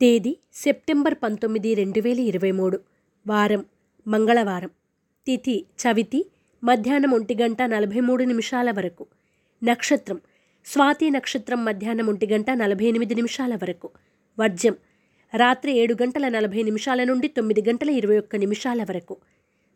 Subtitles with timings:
[0.00, 2.80] తేదీ సెప్టెంబర్ పంతొమ్మిది రెండు వేల ఇరవై మూడు.
[3.26, 3.64] వారం
[4.08, 4.70] మంగళవారం.
[5.26, 6.26] తిథి చవితి
[6.64, 9.06] మధ్యాహ్నం ఒంటి గంట నలభై మూడు నిమిషాల వరకు.
[9.64, 10.20] నక్షత్రం
[10.64, 13.90] స్వాతి నక్షత్రం మధ్యాహ్నం ఒంటి గంట నలభై ఎనిమిది నిమిషాల వరకు.
[14.38, 14.76] వర్జ్యం
[15.34, 19.16] రాత్రి ఏడు గంటల నలభై నిమిషాల నుండి తొమ్మిది గంటల ఇరవై ఒక్క నిమిషాల వరకు.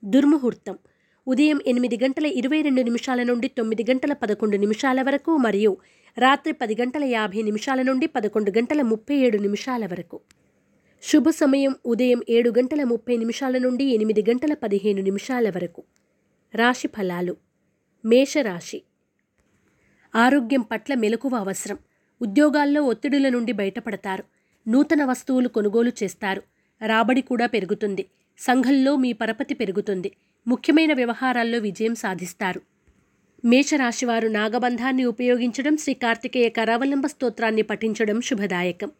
[0.05, 0.79] దుర్ముహూర్తం
[1.27, 5.77] ఉదయం ఎనిమిది గంటల ఇరవై రెండు నిమిషాల నుండి తొమ్మిది గంటల పదకొండు నిమిషాల వరకు మరియు
[6.19, 10.21] రాత్రి పది గంటల యాభై నిమిషాల నుండి పదకొండు గంటల ముప్పై ఏడు నిమిషాల వరకు.
[11.03, 15.83] శుభ సమయం ఉదయం ఏడు గంటల ముప్పై నిమిషాల నుండి ఎనిమిది గంటల పదిహేను నిమిషాల వరకు.
[16.55, 17.37] రాశి ఫలాలు.
[18.05, 18.83] మేషరాశి.
[20.17, 21.79] ఆరోగ్యం పట్ల మెలకువ అవసరం.
[22.23, 24.25] ఉద్యోగాల్లో ఒత్తిడుల నుండి బయటపడతారు.
[24.69, 26.43] నూతన వస్తువులు కొనుగోలు చేస్తారు.
[26.87, 28.07] రాబడి కూడా పెరుగుతుంది.
[28.39, 30.13] సంఘంలో మీ పరపతి పెరుగుతుంది.
[30.49, 32.61] ముఖ్యమైన వ్యవహారాల్లో విజయం సాధిస్తారు.
[33.45, 38.91] మేషరాశివారు నాగబంధాన్ని ఉపయోగించడం శ్రీ కార్తికేయ కరావలంబ స్తోత్రాన్ని పఠించడం శుభదాయకం.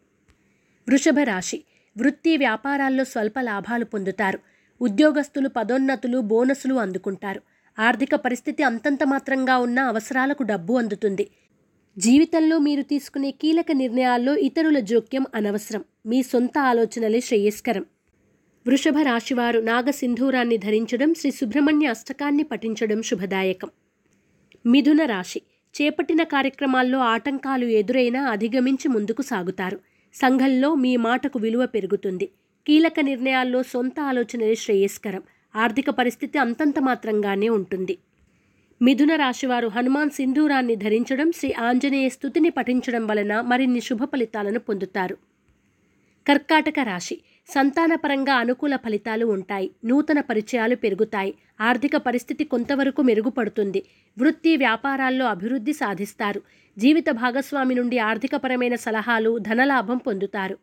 [0.89, 1.63] వృషభ రాశి.
[1.97, 4.39] వృత్తి వ్యాపారాల్లో స్వల్ప లాభాలు పొందుతారు.
[4.81, 7.41] ఉద్యోగస్తులు పదోన్నతులు బోనసులు అందుకుంటారు.
[7.79, 11.29] ఆర్థిక పరిస్థితి అంతంత మాత్రంగా ఉన్న అవసరాలకు డబ్బు అందుతుంది.
[11.97, 15.83] జీవితంలో మీరు తీసుకునే కీలక నిర్ణయాల్లో ఇతరుల జోక్యం అనవసరం.
[16.05, 17.85] మీ సొంత ఆలోచనలే శ్రేయస్కరం.
[18.67, 23.69] వృషభ రాశివారు నాగసింధూరాన్ని ధరించడం శ్రీ సుబ్రహ్మణ్య అష్టకాన్ని పఠించడం శుభదాయకం.
[24.65, 25.41] మిథున రాశి.
[25.81, 29.79] చేపట్టిన కార్యక్రమాల్లో ఆటంకాలు ఎదురైనా అధిగమించి ముందుకు సాగుతారు.
[30.13, 32.29] సంఘంలో మీ మాటకు విలువ పెరుగుతుంది.
[32.67, 35.23] కీలక నిర్ణయాల్లో సొంత ఆలోచనలే శ్రేయస్కరం.
[35.55, 37.97] ఆర్థిక పరిస్థితి అంతంత మాత్రంగానే ఉంటుంది.
[38.81, 45.17] మిథున రాశివారు హనుమాన్ సింధూరాన్ని ధరించడం శ్రీ ఆంజనేయ స్థుతిని పఠించడం వలన మరిన్ని శుభ ఫలితాలను పొందుతారు.
[46.27, 47.21] కర్కాటక రాశి.
[47.53, 49.71] సంతానపరంగా అనుకూల ఫలితాలు ఉంటాయి.
[49.85, 51.33] నూతన పరిచయాలు పెరుగుతాయి.
[51.61, 53.83] ఆర్థిక పరిస్థితి కొంతవరకు మెరుగుపడుతుంది.
[54.19, 56.41] వృత్తి వ్యాపారాల్లో అభివృద్ధి సాధిస్తారు.
[56.77, 60.57] జీవిత భాగస్వామి నుండి ఆర్థికపరమైన సలహాలు ధనలాభం పొందుతారు.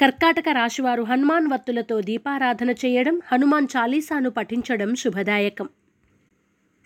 [0.00, 5.68] కర్కాటక రాశివారు హనుమాన్ వత్తులతో దీపారాధన చేయడం హనుమాన్ చాలీసాను పఠించడం శుభదాయకం.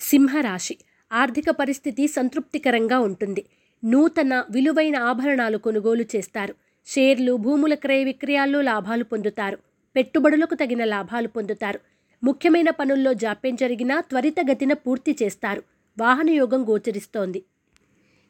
[0.01, 0.79] సింహరాశి.
[1.13, 3.45] ఆర్థిక పరిస్థితి సంతృప్తికరంగా ఉంటుంది.
[3.85, 6.55] నూతన విలువైన ఆభరణాలు కొనుగోలు చేస్తారు.
[6.87, 9.59] షేర్లు భూముల క్రయ విక్రయాల్లో లాభాలు పొందుతారు.
[9.97, 11.81] పెట్టుబడులకు తగిన లాభాలు పొందుతారు.
[12.25, 15.63] ముఖ్యమైన పనుల్లో జాప్యం జరిగినా త్వరితగతిన పూర్తి చేస్తారు.
[15.99, 17.43] వాహనయోగం గోచరిస్తోంది.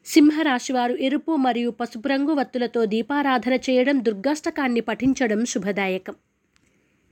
[0.05, 6.15] సింహరాశివారు ఎరుపు మరియు పసుపు రంగు వత్తులతో దీపారాధన చేయడం దుర్గాష్టకాన్ని పఠించడం శుభదాయకం.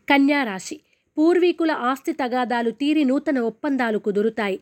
[0.10, 0.80] కన్యారాశి
[1.18, 4.60] పూర్వీకుల ఆస్తి తగాదాలు తీరి నూతన ఒప్పందాలు కుదురుతాయి.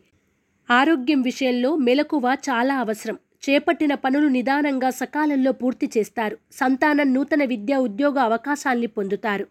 [0.70, 3.18] ఆరోగ్యం విషయంలో మెలకువ చాలా అవసరం.
[3.48, 6.36] చేపట్టిన పనులు నిదానంగా సకాలంలో పూర్తి చేస్తారు.
[6.52, 9.44] సంతానం నూతన విద్య ఉద్యోగ అవకాశాల్ని పొందుతారు.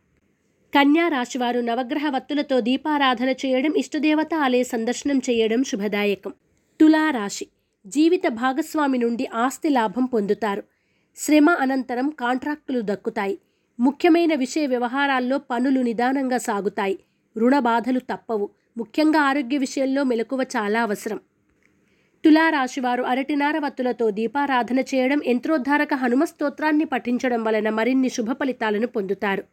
[0.73, 6.33] కన్యా రాశివారు నవగ్రహ వత్తులతో దీపారాధన చేయడం ఇష్టదేవత ఆలయ సందర్శనం చేయడం శుభదాయకం.
[6.79, 7.47] తులారాశి
[7.88, 10.63] జీవిత భాగస్వామి నుండి ఆస్తి లాభం పొందుతారు.
[11.17, 13.39] శ్రమ అనంతరం కాంట్రాక్టులు దక్కుతాయి.
[13.79, 16.99] ముఖ్యమైన విషయ వ్యవహారాల్లో పనులు నిదానంగా సాగుతాయి.
[17.38, 18.49] రుణ బాధలు తప్పవు.
[18.78, 21.19] ముఖ్యంగా ఆరోగ్య విషయంలో మెలకువ చాలా అవసరం.
[22.25, 29.44] తులారాశివారు అరటినార వత్తులతో దీపారాధన చేయడం యంత్రోద్ధారక హనుమ స్తోత్రాన్ని పఠించడం వలన మరిన్ని శుభ ఫలితాలను పొందుతారు.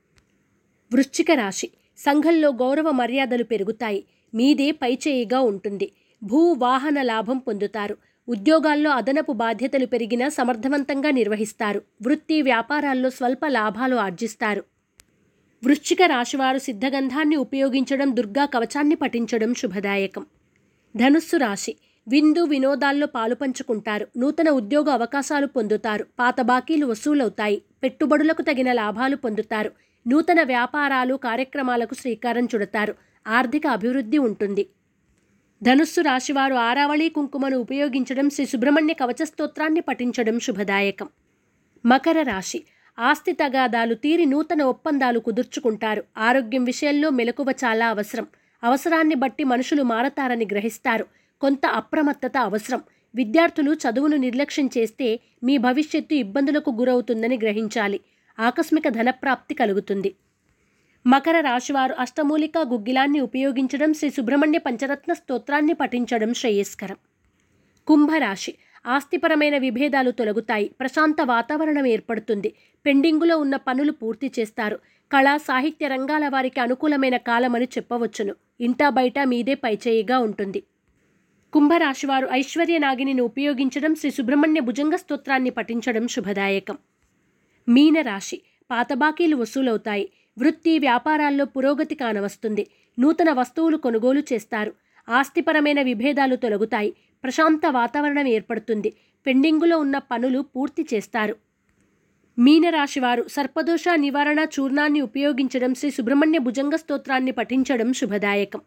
[0.92, 1.70] వృశ్చిక రాశి.
[1.98, 4.04] సంఘంలో గౌరవ మర్యాదలు పెరుగుతాయి.
[4.34, 5.92] మీదే పైచేయిగా ఉంటుంది.
[6.22, 7.96] భూ వాహన లాభం పొందుతారు.
[8.28, 11.82] ఉద్యోగాల్లో అదనపు బాధ్యతలు పెరిగినా సమర్థవంతంగా నిర్వహిస్తారు.
[12.02, 14.64] వృత్తి వ్యాపారాల్లో స్వల్ప లాభాలు ఆర్జిస్తారు.
[15.64, 20.26] వృశ్చిక రాశివారు సిద్ధగంధాన్ని ఉపయోగించడం దుర్గా కవచాన్ని పఠించడం శుభదాయకం.
[20.96, 21.76] ధనుస్సు రాశి.
[22.08, 26.06] విందు వినోదాల్లో పాలు పంచుకుంటారు నూతన ఉద్యోగ అవకాశాలు పొందుతారు.
[26.18, 27.62] పాత బాకీలు వసూలవుతాయి.
[27.82, 29.72] పెట్టుబడులకు తగిన లాభాలు పొందుతారు.
[30.06, 32.94] నూతన వ్యాపారాలు కార్యక్రమాలకు శ్రీకారం చుడతారు.
[33.26, 34.66] ఆర్థిక అభివృద్ధి ఉంటుంది.
[35.62, 41.08] ధనుస్సు రాశివారు ఆరావళి కుంకుమను ఉపయోగించడం శ్రీ సుబ్రహ్మణ్య కవచ స్తోత్రాన్ని పఠించడం శుభదాయకం.
[41.86, 42.64] మకర రాశి.
[42.98, 46.04] ఆస్తి తగాదాలు తీరి నూతన ఒప్పందాలు కుదుర్చుకుంటారు.
[46.18, 48.26] ఆరోగ్యం విషయంలో మెలకువ చాలా అవసరం.
[48.64, 51.06] అవసరాన్ని బట్టి మనుషులు మారతారని గ్రహిస్తారు.
[51.40, 52.80] కొంత అప్రమత్తత అవసరం.
[53.14, 58.00] విద్యార్థులు చదువును నిర్లక్ష్యం చేస్తే మీ భవిష్యత్తు ఇబ్బందులకు గురవుతుందని గ్రహించాలి.
[58.38, 60.14] ఆకస్మిక ధనప్రాప్తి కలుగుతుంది.
[61.06, 66.96] మకర రాశివారు అష్టమూలిక గుగ్గిలాన్ని ఉపయోగించడం శ్రీ సుబ్రహ్మణ్య పంచరత్న స్తోత్రాన్ని పఠించడం శ్రేయస్కరం.
[67.86, 68.54] కుంభరాశి.
[68.86, 70.70] ఆస్తిపరమైన విభేదాలు తొలగుతాయి.
[70.80, 72.54] ప్రశాంత వాతావరణం ఏర్పడుతుంది.
[72.86, 74.78] పెండింగులో ఉన్న పనులు పూర్తి చేస్తారు.
[75.12, 78.34] కళా సాహిత్య రంగాల వారికి అనుకూలమైన కాలమని చెప్పవచ్చును.
[78.60, 80.62] ఇంటా బయట మీదే పైచేయిగా ఉంటుంది.
[81.52, 86.78] కుంభరాశివారు ఐశ్వర్య నాగిని ఉపయోగించడం శ్రీ సుబ్రహ్మణ్య భుజంగ స్తోత్రాన్ని పఠించడం శుభదాయకం.
[87.68, 88.40] మీనరాశి
[88.70, 90.10] పాత బాకీలు వసూలవుతాయి.
[90.38, 92.66] వృత్తి వ్యాపారాల్లో పురోగతి కానవస్తుంది.
[92.98, 94.72] నూతన వస్తువులు కొనుగోలు చేస్తారు.
[95.08, 96.94] ఆస్తిపరమైన విభేదాలు తొలగుతాయి.
[97.24, 98.92] ప్రశాంత వాతావరణం ఏర్పడుతుంది.
[99.26, 101.36] పెండింగులో ఉన్న పనులు పూర్తి చేస్తారు.
[102.38, 108.60] మీనరాశివారు సర్పదోష నివారణ చూర్ణాన్ని ఉపయోగించడం శ్రీ సుబ్రహ్మణ్య భుజంగ స్తోత్రాన్ని పఠించడం శుభదాయకం.